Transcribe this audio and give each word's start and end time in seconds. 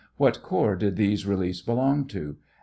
What 0.17 0.41
corps 0.41 0.75
did 0.77 0.95
those 0.95 1.27
reliefs 1.27 1.61
belong 1.61 2.05
to 2.05 2.37